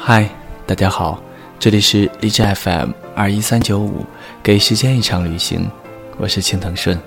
[0.00, 0.26] 嗨，
[0.66, 1.22] 大家好，
[1.58, 4.06] 这里是荔枝 FM 二一三九五，
[4.42, 5.70] 给时间一场旅行，
[6.16, 6.98] 我是青藤顺。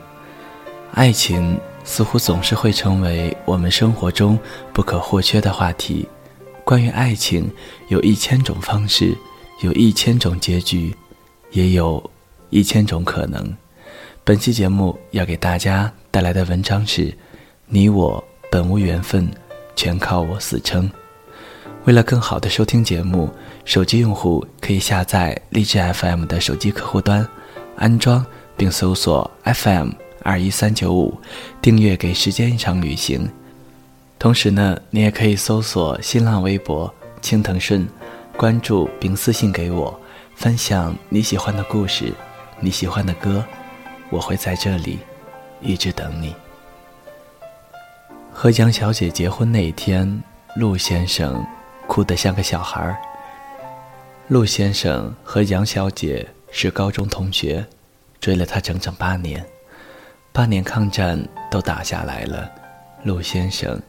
[0.94, 4.38] 爱情似乎总是会成为我们生活中
[4.74, 6.08] 不可或缺的话题。
[6.64, 7.50] 关于爱情，
[7.90, 9.18] 有一千种方式，
[9.62, 10.96] 有一千种结局，
[11.52, 12.02] 也有
[12.50, 13.56] 一千种可能。
[14.24, 17.14] 本期节目要给大家带来的文章是：
[17.66, 19.30] 你我本无缘分，
[19.76, 20.90] 全靠我死撑。
[21.86, 23.28] 为了更好的收听节目，
[23.66, 27.28] 手机用户可以下载荔枝 FM 的手机客户端，
[27.76, 28.24] 安装
[28.56, 29.90] 并搜索 FM
[30.24, 31.20] 二一三九五，
[31.62, 33.30] 订阅给时间一场旅行。
[34.20, 37.88] 同时呢，你也可以搜索新浪微博青藤顺，
[38.38, 40.00] 关注并私信给我，
[40.36, 42.14] 分享你喜欢的故事，
[42.60, 43.44] 你喜欢的歌，
[44.10, 45.00] 我会在这里
[45.62, 46.36] 一直等你。
[48.32, 50.22] 和杨小姐结婚那一天，
[50.56, 51.46] 陆先生。
[51.88, 52.96] 哭得像个小孩儿。
[54.30, 57.66] 陆先生和杨小姐是高中同学，
[58.22, 59.46] 追了她整整八年，
[60.34, 62.50] 八年抗战都打下来了，
[63.04, 63.80] 陆先生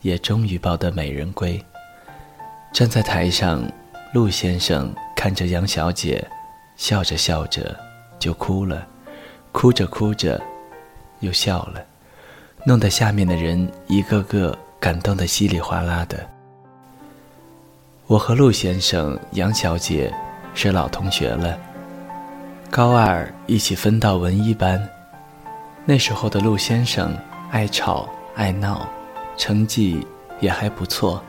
[0.00, 1.60] 也终于抱得美人归。
[2.72, 3.60] 站在台上，
[4.12, 6.24] 陆先生看着杨小姐，
[6.76, 7.76] 笑着笑着
[8.16, 8.86] 就哭了，
[9.50, 10.40] 哭着哭着
[11.18, 11.84] 又笑了，
[12.64, 16.24] 弄得下面的人一个个感动得稀里哗啦的。
[18.06, 20.14] 我和陆先生、杨小姐
[20.54, 21.58] 是老同学了，
[22.70, 24.88] 高二一起分到文一班。
[25.90, 27.16] 那时候的陆先生
[27.50, 28.86] 爱吵爱闹，
[29.38, 30.06] 成绩
[30.38, 31.24] 也还不错。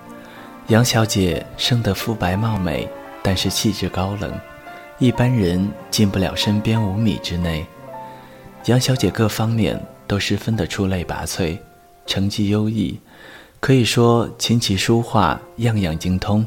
[0.67, 2.85] 杨小姐生得肤白貌美，
[3.23, 4.37] 但是气质高冷，
[4.97, 7.65] 一般人进不了身边五米之内。
[8.65, 11.57] 杨小姐各方面都十分的出类拔萃，
[12.05, 12.99] 成绩优异，
[13.61, 16.45] 可以说琴棋书画样样精通。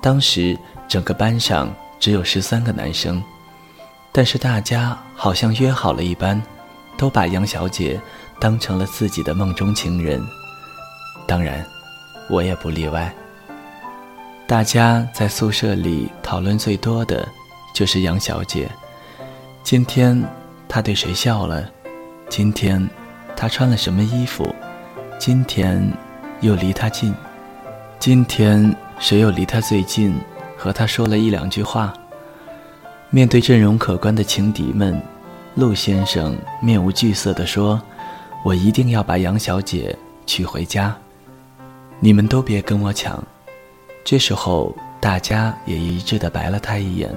[0.00, 0.56] 当时
[0.86, 1.68] 整个班上
[1.98, 3.20] 只有十三个男生，
[4.12, 6.40] 但是大家好像约好了一般，
[6.96, 8.00] 都把杨小姐
[8.38, 10.22] 当成了自己的梦中情人。
[11.26, 11.64] 当然，
[12.28, 13.12] 我也不例外。
[14.46, 17.26] 大家在宿舍里讨论最多的，
[17.74, 18.70] 就是杨小姐。
[19.62, 20.22] 今天
[20.68, 21.68] 她对谁笑了？
[22.28, 22.88] 今天
[23.34, 24.54] 她穿了什么衣服？
[25.18, 25.82] 今天
[26.40, 27.14] 又离她近？
[27.98, 28.74] 今天？
[28.98, 30.14] 谁又离她最近，
[30.56, 31.92] 和她说了一两句话？
[33.10, 35.02] 面对阵容可观的情敌们，
[35.54, 37.80] 陆先生面无惧色地说
[38.42, 40.96] ：“我一定要把杨小姐娶回家，
[42.00, 43.22] 你们都别跟我抢。”
[44.02, 47.10] 这时候，大家也一致地白了他一眼，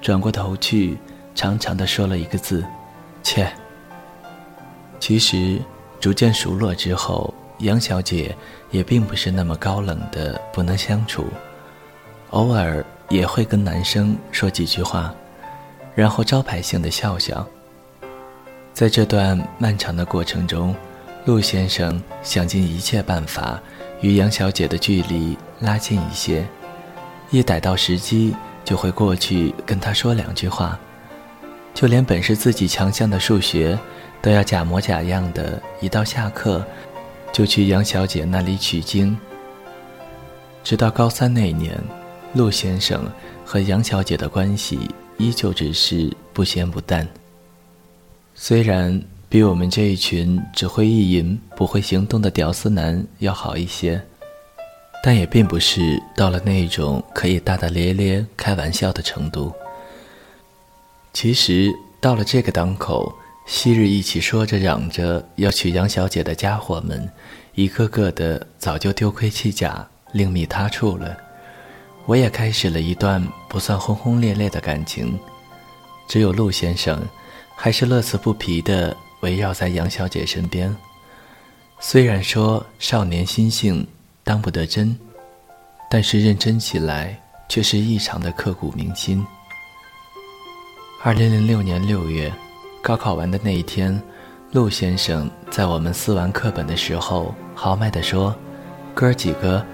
[0.00, 0.96] 转过头去，
[1.34, 2.64] 长长的说了一个字
[3.22, 3.46] ：“切。”
[4.98, 5.60] 其实，
[6.00, 7.32] 逐渐熟络之后。
[7.60, 8.36] 杨小姐
[8.70, 11.24] 也并不是那么高冷的不能相处，
[12.32, 15.10] 偶尔也会跟男生说几句话，
[15.94, 17.48] 然后招牌性的笑笑。
[18.76, 20.76] 在这段漫长的过程中，
[21.24, 23.58] 陆先生想尽一切办法
[24.02, 26.46] 与杨小姐的距离拉近一些，
[27.30, 30.78] 一逮到时机就会过去跟她说两句话，
[31.72, 33.78] 就连本是自己强项的数学，
[34.20, 36.62] 都要假模假样的，一到下课。
[37.32, 39.16] 就去杨小姐那里取经。
[40.62, 41.82] 直到高三那年，
[42.34, 43.10] 陆先生
[43.42, 44.78] 和杨小姐的关系
[45.16, 47.08] 依旧只是不咸不淡。
[48.38, 54.00] 虽然比我们这一群只会意淫不会行动的屌丝男要好一些，
[55.02, 59.52] 但也并不是到了那种可以大大咧咧开玩笑的程度。
[61.14, 63.12] 其实到了这个档口。
[63.48, 67.08] 昔日一起说着嚷着要娶杨小姐的家伙们，
[67.54, 71.16] 一个个的早就丢盔弃甲，另觅他处了。
[72.06, 75.16] 我也开始了一段不算轰轰烈烈的感情，
[76.08, 77.00] 只有陆先生，
[77.56, 80.72] 还是乐此不疲地围绕在杨小姐身边。
[81.80, 83.84] 虽然说少年心性
[84.22, 84.96] 当不得真，
[85.90, 89.26] 但是认真起来却是异常的刻骨铭心。
[91.02, 92.32] 二零零六年六月。
[92.82, 94.00] 高考完的那一天，
[94.52, 98.32] 陆先生在我们撕完课本的时候，豪迈地说
[98.94, 99.66] ：“哥儿几个，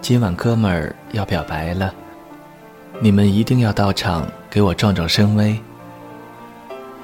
[0.00, 1.92] 今晚哥们儿要表白了，
[3.00, 5.60] 你们一定要到场给我壮壮声威。”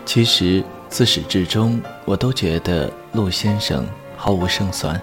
[0.07, 3.85] 其实自始至终，我都觉得陆先生
[4.17, 4.99] 毫无胜算。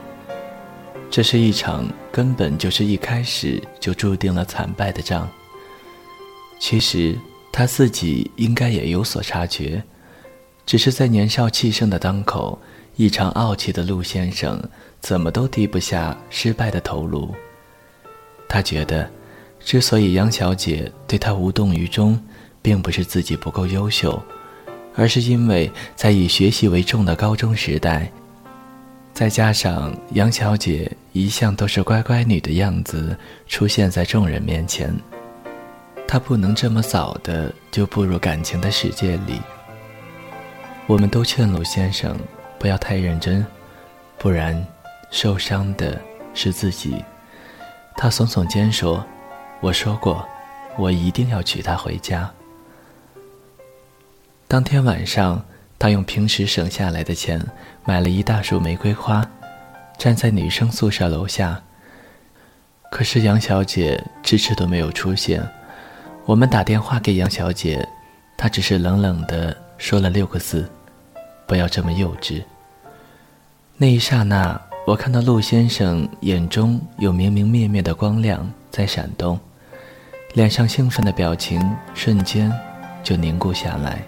[1.11, 5.29] 这是一场根本就是一开始就注定了惨败的仗。
[6.57, 7.15] 其实
[7.51, 9.83] 他自己应该也有所察觉，
[10.65, 12.57] 只是在年少气盛的当口，
[12.95, 14.59] 异常傲气的陆先生
[15.01, 17.35] 怎么都低不下失败的头颅。
[18.47, 19.07] 他觉得，
[19.59, 22.17] 之所以杨小姐对他无动于衷，
[22.61, 24.19] 并不是自己不够优秀，
[24.95, 28.12] 而是因为在以学习为重的高中时代。
[29.13, 33.16] 再加上杨小姐一向都是乖乖女的样子
[33.48, 34.92] 出现在众人面前，
[36.07, 39.40] 她不能这么早的就步入感情的世界里。
[40.88, 42.18] 我们都劝陆先生
[42.57, 43.45] 不要太认真，
[44.18, 44.66] 不然
[45.12, 46.01] 受伤的
[46.34, 46.95] 是自己。
[47.95, 49.06] 他耸耸肩说
[49.62, 50.28] ：“我说过，
[50.75, 52.30] 我一定要娶她回家。”
[54.53, 55.44] 当天晚上。
[55.79, 57.44] 他用平时省下来的钱
[57.85, 59.27] 买了一大束玫瑰花，
[59.97, 61.59] 站在女生宿舍楼下。
[62.91, 65.44] 可是杨小姐迟迟都没有出现。
[66.25, 67.85] 我们打电话给杨小姐，
[68.38, 70.69] 她只是冷冷的说了六个字
[71.47, 72.44] ：“不要这么幼稚。”
[73.75, 79.38] 那一刹那，我看到陆先生眼中有明明灭灭的光亮在闪动，
[80.35, 81.59] 脸上兴奋的表情
[81.95, 82.53] 瞬间
[83.03, 84.01] 就凝固下来。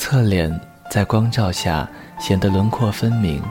[0.00, 0.58] 侧脸
[0.90, 1.86] 在光照下
[2.18, 3.42] 显得轮廓分明，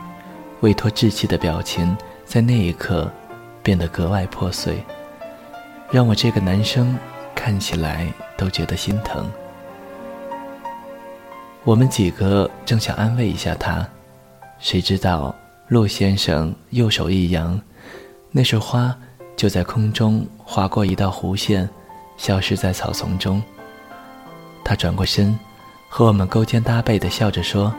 [0.62, 3.08] 未脱稚气的表情在那一刻
[3.62, 4.84] 变得格外破碎，
[5.92, 6.98] 让我这个男生
[7.36, 9.30] 看起来都觉得心疼。
[11.64, 13.88] 我们几个正想安慰一下他，
[14.58, 15.34] 谁知道
[15.68, 17.62] 陆先生右手一扬，
[18.32, 18.98] 那束花
[19.38, 21.70] 就在空中划过一道弧线，
[22.18, 23.40] 消失在草丛中。
[24.66, 25.38] 他转过身。
[25.92, 27.74] 和我们勾肩搭背的笑着说：“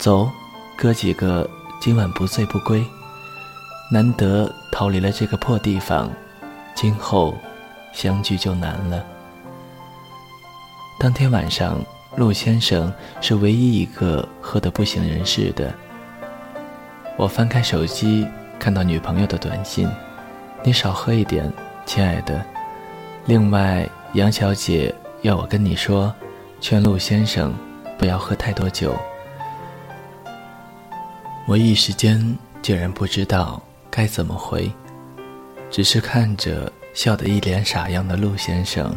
[0.00, 0.28] 走，
[0.76, 1.48] 哥几个
[1.78, 2.82] 今晚不醉不归。
[3.92, 6.10] 难得逃离了这个破地方，
[6.74, 7.36] 今后
[7.92, 9.04] 相聚就难了。”
[10.98, 11.78] 当天晚上，
[12.16, 15.72] 陆先生是唯一一个喝得不省人事的。
[17.18, 18.26] 我翻开手机，
[18.58, 19.86] 看到女朋友的短信
[20.64, 21.52] ：“你少喝一点，
[21.84, 22.42] 亲爱的。”
[23.26, 26.12] 另外，杨小姐要我跟你说。
[26.68, 27.54] 劝陆先生
[27.96, 28.92] 不要喝太多酒。
[31.46, 34.68] 我一时间竟然不知道该怎么回，
[35.70, 38.92] 只是看着笑得一脸傻样的陆先生，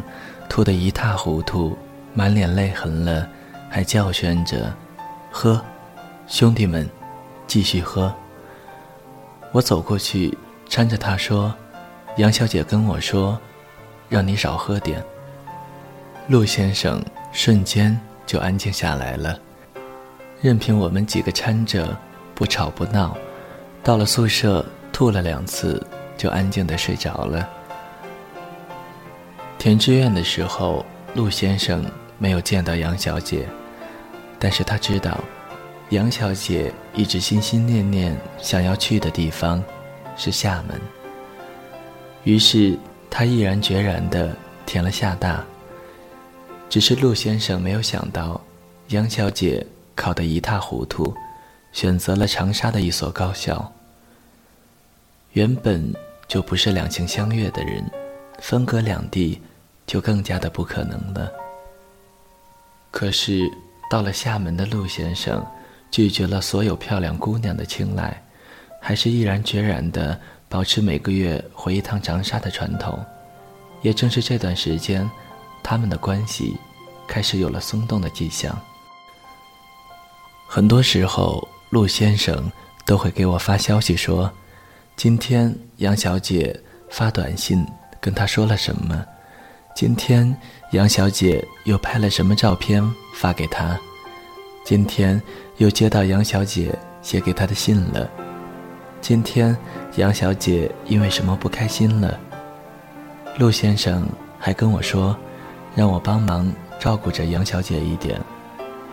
[0.48, 1.78] 吐得一塌糊涂，
[2.12, 3.28] 满脸泪痕了，
[3.70, 4.74] 还叫宣着
[5.30, 5.64] ：“喝，
[6.26, 6.90] 兄弟们，
[7.46, 8.12] 继续喝。”
[9.54, 10.36] 我走过去
[10.68, 11.54] 搀着他说
[12.18, 13.38] ：“杨小姐跟我说，
[14.08, 15.00] 让你少喝点。”
[16.26, 17.00] 陆先生。
[17.32, 19.38] 瞬间就安静下来了，
[20.40, 21.96] 任凭我们几个搀着，
[22.34, 23.16] 不吵不闹，
[23.82, 25.80] 到了宿舍吐了两次，
[26.16, 27.48] 就安静的睡着了。
[29.58, 30.84] 填志愿的时候，
[31.14, 31.84] 陆先生
[32.18, 33.46] 没有见到杨小姐，
[34.38, 35.18] 但是他知道，
[35.90, 39.62] 杨小姐一直心心念念想要去的地方，
[40.16, 40.80] 是厦门。
[42.24, 42.76] 于是
[43.08, 44.34] 他毅然决然的
[44.66, 45.44] 填了厦大。
[46.70, 48.40] 只是陆先生没有想到，
[48.90, 51.12] 杨小姐考得一塌糊涂，
[51.72, 53.72] 选择了长沙的一所高校。
[55.32, 55.92] 原本
[56.28, 57.84] 就不是两情相悦的人，
[58.38, 59.42] 分隔两地，
[59.84, 61.28] 就更加的不可能了。
[62.92, 63.50] 可是
[63.90, 65.44] 到了厦门的陆先生，
[65.90, 68.22] 拒绝了所有漂亮姑娘的青睐，
[68.80, 70.18] 还是毅然决然的
[70.48, 73.04] 保持每个月回一趟长沙的传统。
[73.82, 75.10] 也正是这段时间。
[75.62, 76.56] 他们的关系
[77.06, 78.58] 开始有了松动的迹象。
[80.46, 82.50] 很多时候，陆先生
[82.84, 84.30] 都会给我发消息说
[84.96, 86.58] ：“今天杨小姐
[86.90, 87.64] 发短信
[88.00, 89.04] 跟他说了什么？
[89.76, 90.36] 今天
[90.72, 92.82] 杨小姐又拍了什么照片
[93.14, 93.78] 发给他？
[94.64, 95.22] 今天
[95.58, 98.10] 又接到杨小姐写给他的信了？
[99.00, 99.56] 今天
[99.96, 102.18] 杨小姐因为什么不开心了？”
[103.38, 104.04] 陆先生
[104.38, 105.16] 还跟我说。
[105.74, 108.20] 让我帮忙照顾着杨小姐一点，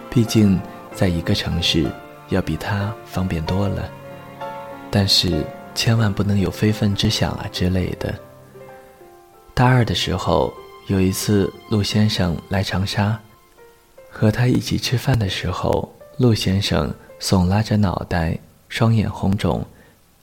[0.10, 0.60] 毕竟
[0.94, 1.90] 在一个城市
[2.30, 3.90] 要比她方便多了。
[4.92, 5.44] 但是
[5.74, 8.14] 千万不能有非分之想啊之类的。
[9.54, 10.54] 大二的时候，
[10.88, 13.20] 有一次陆先生来长沙，
[14.10, 18.38] 和他一起吃饭的时候，陆先生耸拉着脑袋，
[18.70, 19.66] 双眼红肿，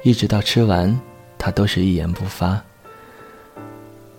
[0.02, 0.96] 一直到吃完，
[1.36, 2.62] 他都是一言不发。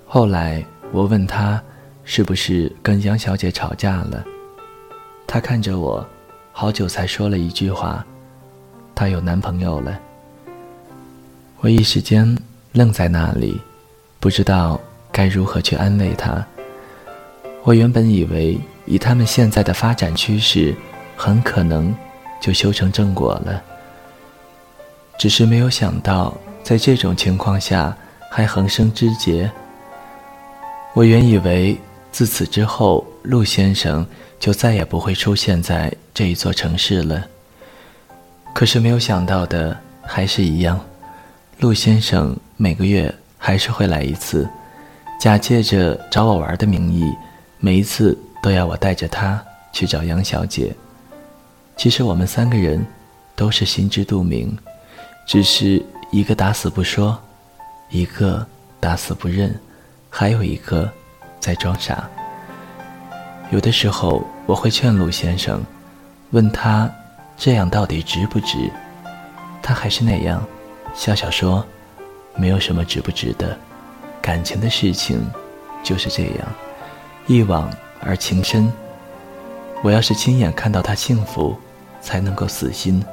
[0.05, 1.63] 后来我问他。
[2.05, 4.23] 是不是跟杨小姐吵架了？
[5.25, 6.07] 她看着我，
[6.51, 8.05] 好久才说了一句话
[8.93, 9.99] ：“她有男朋友了。”
[11.61, 12.37] 我一时间
[12.73, 13.59] 愣在那里，
[14.19, 14.79] 不知道
[15.11, 16.45] 该如何去安慰她。
[17.63, 20.75] 我原本以为以他们现在的发展趋势，
[21.17, 21.93] 很可能
[22.39, 23.61] 就修成正果了。
[25.17, 27.97] 只是没有想到，在这种情况下
[28.29, 29.49] 还横生枝节。
[30.93, 31.75] 我原以为
[32.15, 34.07] 自此之后，陆先生
[34.39, 37.21] 就再也不会出现在这一座城市了。
[38.53, 40.79] 可是没有想到的还是一样，
[41.59, 44.47] 陆先生每个月还是会来一次，
[45.19, 47.03] 假借着找我玩的名义。
[47.59, 49.43] 每一次都要我带着他
[49.73, 50.73] 去找杨小姐。
[51.75, 52.81] 其实我们三个人
[53.35, 54.57] 都是心知肚明，
[55.27, 57.21] 只是一个打死不说，
[57.89, 58.47] 一个
[58.79, 59.53] 打死不认，
[60.09, 60.89] 还有一个
[61.45, 62.09] 在装傻。
[63.51, 65.63] 有的时候我会劝陆先生，
[66.31, 66.89] 问他
[67.37, 68.57] 这样到底值不值？
[69.61, 70.43] 他还是那样，
[70.95, 71.63] 笑笑说
[72.33, 73.55] ：“没有什么值不值的，
[74.23, 75.23] 感情的事情
[75.83, 76.47] 就是这样。”
[77.27, 77.71] 一往
[78.01, 78.71] 而情深。
[79.83, 81.55] 我要是亲眼看到他幸福，
[82.01, 83.03] 才能够死心。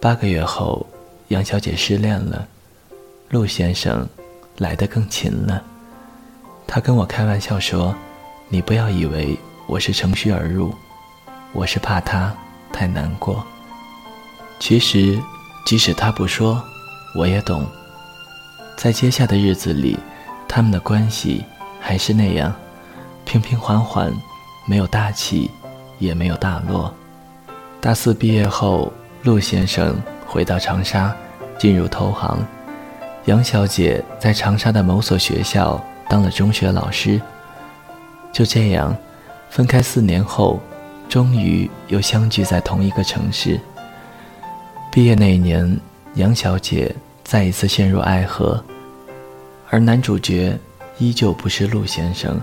[0.00, 0.84] 八个月后，
[1.28, 2.48] 杨小姐失恋了，
[3.30, 4.08] 陆先生
[4.56, 5.62] 来得更勤了。
[6.70, 7.96] 他跟我开玩笑说
[8.48, 9.34] ：“你不要以为
[9.66, 10.74] 我是乘虚而入，
[11.54, 12.30] 我是怕他
[12.70, 13.42] 太难过。”
[14.60, 15.18] 其实，
[15.64, 16.62] 即使他不说，
[17.16, 17.66] 我也懂。
[18.76, 19.98] 在接下来的日子里，
[20.46, 21.42] 他们的关系
[21.80, 22.54] 还是那样。
[23.24, 24.12] 平平缓缓，
[24.66, 25.50] 没有大起，
[25.98, 26.92] 也没有大落。
[27.80, 29.96] 大四毕业后，陆先生
[30.26, 31.16] 回到长沙，
[31.58, 32.38] 进入投行。
[33.24, 37.20] 杨小姐在长沙的某所学校当了中学老师。
[38.32, 38.96] 就这样，
[39.50, 40.60] 分开四年后，
[41.08, 43.58] 终于又相聚在同一个城市。
[44.92, 45.78] 毕业那年，
[46.14, 48.62] 杨小姐再一次陷入爱河，
[49.70, 50.58] 而男主角
[50.98, 52.38] 依旧不是陆先生。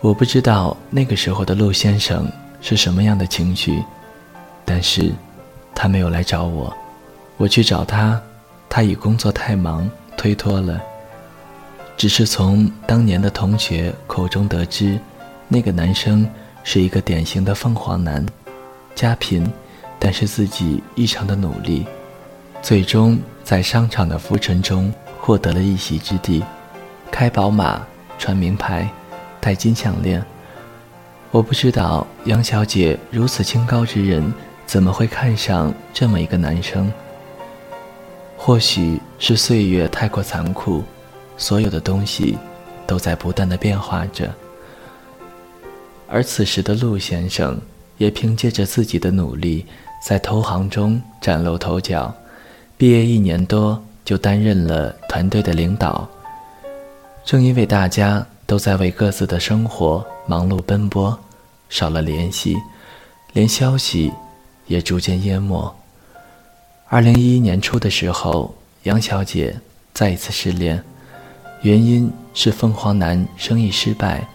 [0.00, 3.82] 我不知道那个时候的陆先生是什么样的情绪，
[4.64, 5.12] 但是，
[5.74, 6.72] 他没有来找我，
[7.36, 8.20] 我去找他，
[8.68, 10.80] 他以工作太忙推脱了。
[12.02, 14.98] 只是从当年的同学口中得知，
[15.46, 16.28] 那个男生
[16.64, 18.26] 是一个典型的凤凰男，
[18.92, 19.48] 家贫，
[20.00, 21.86] 但是自己异常的努力，
[22.60, 26.42] 最终在商场的浮沉中获得了一席之地，
[27.08, 27.80] 开宝马，
[28.18, 28.90] 穿名牌。
[29.40, 30.20] 戴金项链，
[31.30, 34.34] 我不知道杨小姐如此清高之人
[34.66, 36.92] 怎么会看上这么一个男生。
[38.36, 40.82] 或许是岁月太过残酷，
[41.36, 42.36] 所有的东西
[42.86, 44.32] 都在不断的变化着。
[46.08, 47.60] 而此时的陆先生
[47.98, 49.64] 也凭借着自己的努力，
[50.06, 52.14] 在投行中崭露头角，
[52.76, 56.08] 毕业一年多就担任了团队的领导。
[57.24, 58.26] 正因为大家。
[58.44, 61.18] 都在为各自的生活忙碌奔波，
[61.70, 62.54] 少了联系，
[63.32, 64.12] 连消息
[64.66, 65.74] 也逐渐淹没。
[66.88, 69.58] 二零一一年初的时候，杨小姐
[69.94, 70.84] 再一次失恋，
[71.62, 74.26] 原因是凤凰男生意失败，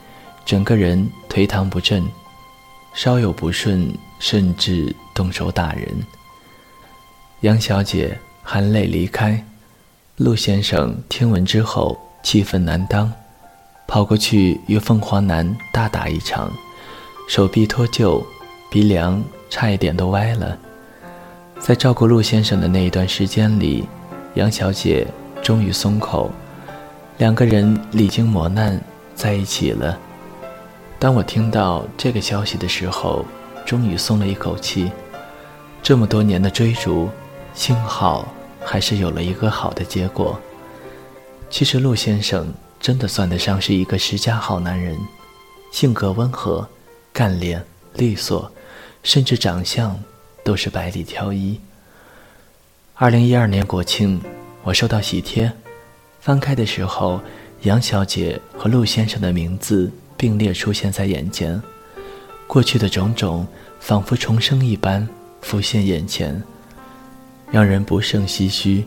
[0.46, 2.06] 整个人颓唐不振，
[2.94, 5.86] 稍有不顺甚至动手打人。
[7.42, 9.44] 杨小姐含泪离开，
[10.16, 13.12] 陆先生听闻之后气愤难当。
[13.88, 16.52] 跑过去与凤凰男大打一场，
[17.28, 18.24] 手臂脱臼，
[18.72, 20.58] 鼻梁差一点都歪了。
[21.60, 23.86] 在照顾陆先生的那一段时间里，
[24.36, 25.06] 杨小姐
[25.42, 26.32] 终于松口，
[27.18, 28.80] 两个人历经磨难
[29.16, 29.98] 在一起了。
[31.00, 33.26] 当我听到这个消息的时候，
[33.66, 34.92] 终于松了一口气。
[35.84, 37.10] 这么多年的追逐，
[37.54, 38.34] 幸好
[38.64, 40.40] 还是有了一个好的结果。
[41.50, 42.54] 其实陆先生。
[42.80, 44.96] 真的算得上是一个十佳好男人，
[45.72, 46.66] 性格温和、
[47.12, 48.52] 干练、利索，
[49.02, 50.00] 甚至长相
[50.44, 51.60] 都是百里挑一。
[52.94, 54.22] 二零一二年国庆，
[54.62, 55.52] 我收到喜帖，
[56.28, 57.22] 翻开的时候，
[57.62, 61.62] 杨小姐和陆先生的名字并列出现在眼前，
[62.48, 63.48] 过去的种种
[63.80, 65.08] 仿佛重生一般
[65.40, 66.44] 浮现眼前，
[67.50, 68.84] 让人不胜唏嘘。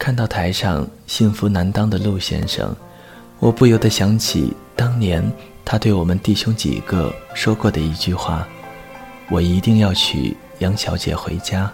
[0.00, 2.74] 看到台上幸福难当的陆先生，
[3.38, 5.24] 我不由得想起当年
[5.64, 8.48] 他对我们弟兄几个说过的一句话
[9.30, 11.72] ：“我一定要娶杨小姐回家。”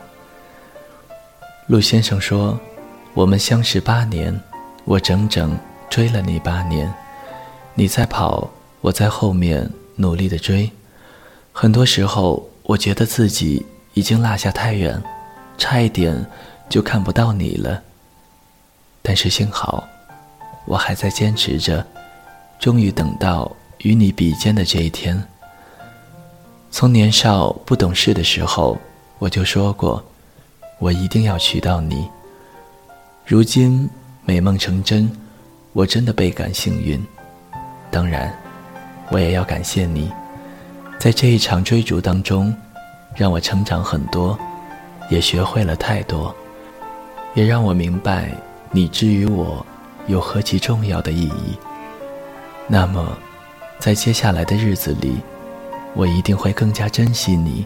[1.69, 2.61] 陆先生说
[3.15, 4.39] ：“我们相识八年，
[4.85, 5.59] 我整整
[5.91, 6.93] 追了你八年，
[7.75, 8.51] 你在跑，
[8.81, 10.71] 我在后面努力的追。
[11.53, 13.65] 很多时候，我觉得自己
[13.95, 15.03] 已经落下太远，
[15.57, 16.25] 差一点。”
[16.69, 17.83] 就看不到你了。
[19.03, 19.87] 但是幸好，
[20.65, 21.87] 我还在坚持着，
[22.59, 25.23] 终于等到与你比肩的这一天。
[26.71, 28.79] 从年少不懂事的时候，
[29.19, 30.03] 我就说过，
[30.79, 32.09] 我一定要娶到你。
[33.25, 33.89] 如今
[34.25, 35.09] 美梦成真，
[35.73, 37.01] 我真的倍感幸运。
[37.89, 38.37] 当然，
[39.11, 40.11] 我也要感谢你，
[40.99, 42.55] 在这一场追逐当中，
[43.15, 44.37] 让我成长很多，
[45.09, 46.35] 也学会了太多，
[47.35, 48.33] 也让我明白
[48.73, 49.65] 你之于我
[50.09, 51.57] 有何其重要的意义。
[52.67, 53.17] 那么，
[53.79, 55.17] 在接下来的日子里，
[55.95, 57.65] 我一定会更加珍惜你，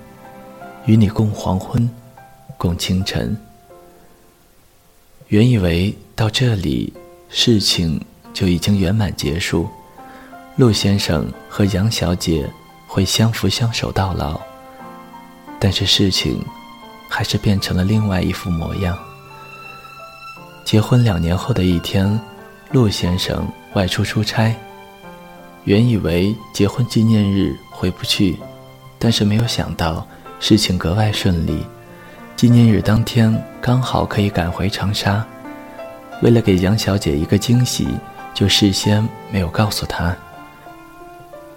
[0.85, 1.89] 与你共黄昏，
[2.59, 3.35] 共清晨。
[5.29, 6.93] 原以为到这里，
[7.29, 8.01] 事情
[8.33, 9.69] 就已经圆满结束。
[10.55, 12.49] 陆先生和杨小姐
[12.87, 14.41] 会相扶相守到老，
[15.59, 16.41] 但是事情
[17.09, 18.97] 还是变成了另外一副模样。
[20.65, 22.19] 结婚两年后的一天，
[22.71, 24.55] 陆先生外出出差，
[25.65, 28.39] 原以为结婚纪念日回不去，
[28.97, 30.07] 但是没有想到
[30.39, 31.67] 事情格外顺利，
[32.37, 35.25] 纪念日当天刚好可以赶回长沙。
[36.21, 37.89] 为了给杨小姐一个惊喜，
[38.35, 40.15] 就事先没有告诉她。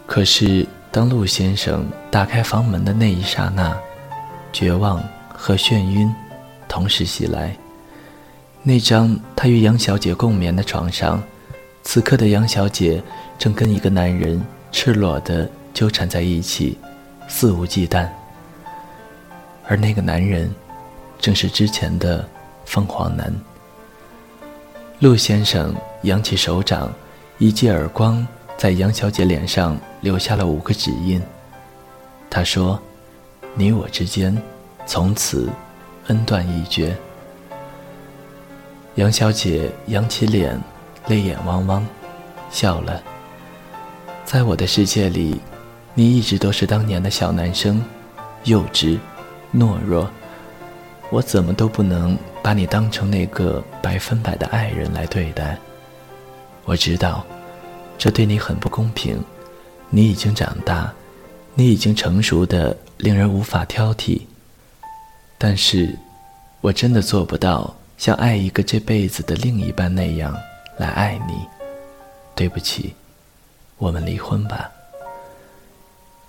[0.05, 3.77] 可是，当陆先生打开房门的那一刹那，
[4.53, 6.09] 绝望和眩晕
[6.69, 7.53] 同时袭来。
[8.63, 11.21] 那张他与杨小姐共眠的床上，
[11.83, 13.03] 此刻的杨小姐
[13.37, 16.77] 正跟一个男人赤裸地纠缠在一起，
[17.27, 18.07] 肆无忌惮。
[19.67, 20.49] 而那个男人，
[21.19, 22.27] 正是之前的
[22.65, 23.33] 凤凰男。
[24.99, 26.91] 陆先生扬起手掌，
[27.37, 28.25] 一记耳光。
[28.57, 31.21] 在杨小姐脸上留下了五个指印。
[32.29, 32.77] 他说
[33.55, 34.37] ：“你我之间，
[34.85, 35.49] 从此
[36.07, 36.93] 恩断义绝。”
[38.95, 40.61] 杨小姐扬起脸，
[41.07, 41.87] 泪眼汪汪，
[42.51, 43.01] 笑了。
[44.25, 45.39] 在我的世界里，
[45.93, 47.81] 你一直都是当年的小男生，
[48.43, 48.99] 幼稚、
[49.55, 50.11] 懦弱。
[51.11, 55.57] 我怎么都不能把你当成那个百分百的爱人来对待。
[56.65, 57.25] 我知道。
[58.01, 59.21] 这对你很不公平，
[59.89, 60.89] 你已经长大，
[61.53, 64.21] 你已经成熟的令人无法挑剔。
[65.37, 65.93] 但是，
[66.61, 70.33] 我真的做不到像爱一个这辈子的另一半那样
[70.77, 71.45] 来爱你。
[72.35, 72.95] 对不起，
[73.77, 74.71] 我们离婚吧。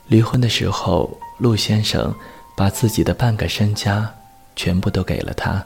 [0.08, 2.12] 离婚的时候，陆先生
[2.56, 4.12] 把自己的半个身家
[4.60, 5.64] 全部都给了他，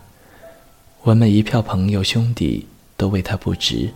[1.02, 2.64] 我们一票朋友兄弟
[2.96, 3.92] 都为他不值。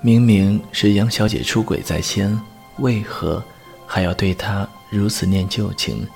[0.00, 2.40] 明明是杨小姐出轨在先，
[2.78, 3.44] 为何
[3.86, 6.06] 还要对她如此念旧情？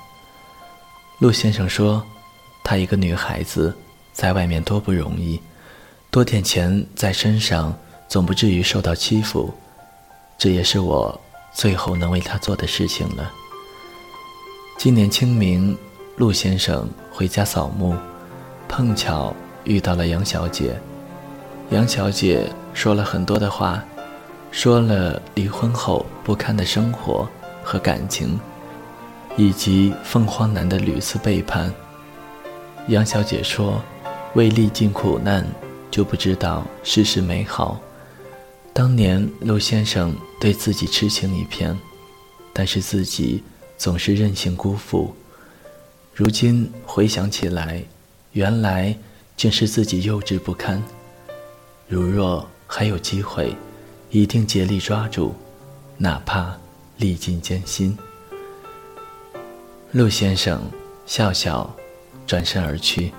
[1.19, 2.03] 陆先生说
[2.65, 3.71] ：“她一个女孩子，
[4.11, 5.39] 在外面多不容易，
[6.09, 7.77] 多点钱在身上，
[8.07, 9.53] 总不至于受到欺负。
[10.39, 11.21] 这也是我
[11.53, 13.31] 最后能为她做的事情了。”
[14.79, 15.77] 今年清明，
[16.15, 17.95] 陆先生回家扫墓，
[18.67, 20.79] 碰巧遇到了杨小姐。
[21.69, 22.49] 杨小姐。
[22.75, 23.83] 说了很多的话，
[24.49, 27.29] 说了离婚后不堪的生活
[27.63, 28.39] 和感情，
[29.37, 31.71] 以及凤凰男的屡次背叛。
[32.87, 33.79] 杨小姐说
[34.33, 35.45] ：“未历尽苦难，
[35.91, 37.79] 就不知道世事美好。
[38.73, 41.77] 当年陆先生对自己痴情一片，
[42.53, 43.43] 但是自己
[43.77, 45.15] 总是任性辜负。
[46.13, 47.83] 如今回想起来，
[48.31, 48.95] 原来
[49.35, 50.81] 竟是自己幼稚不堪。
[51.87, 53.55] 如若……”还有机会，
[54.09, 55.35] 一定竭力抓住，
[55.95, 56.57] 哪怕
[56.97, 57.95] 历尽艰辛。
[59.91, 60.59] 陆先生
[61.05, 61.71] 笑笑，
[62.25, 63.13] 转身而去。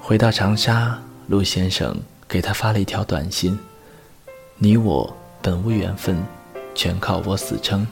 [0.00, 1.94] 回到长沙，陆先生
[2.26, 3.58] 给他发了一条短信
[4.56, 6.16] ：“你我本无缘分，
[6.74, 7.86] 全靠我死撑。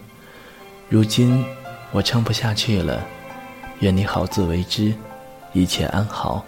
[0.88, 1.44] 如今
[1.90, 3.04] 我撑不下去了，
[3.82, 4.94] 愿你好自为之，
[5.52, 6.44] 一切安好。”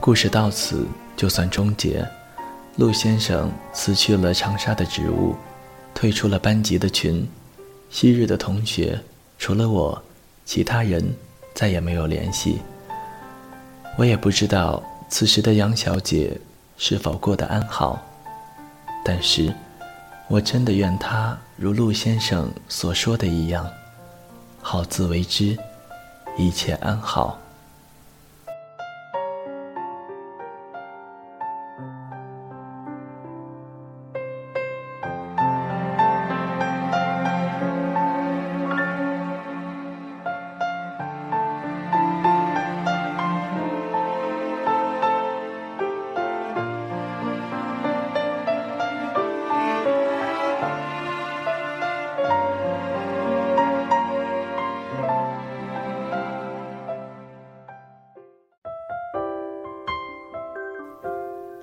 [0.00, 2.08] 故事到此就算终结。
[2.76, 5.34] 陆先生辞去了长沙的职务，
[5.92, 7.28] 退出了班级的群。
[7.90, 8.96] 昔日的同学，
[9.36, 10.00] 除了我，
[10.44, 11.04] 其他人
[11.54, 12.60] 再也没有联系。
[13.96, 16.40] 我也不知道此时的杨小姐
[16.76, 18.00] 是否过得安好，
[19.04, 19.52] 但是，
[20.28, 23.68] 我真的愿她如陆先生所说的一样，
[24.60, 25.56] 好自为之，
[26.36, 27.38] 一切安好。